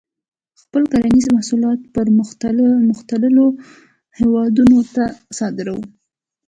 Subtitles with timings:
[0.61, 1.79] خپل کرنیز محصولات
[2.87, 3.45] پرمختللو
[4.19, 5.03] هیوادونو ته
[5.37, 5.83] صادروي.